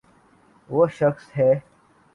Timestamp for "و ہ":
0.69-0.89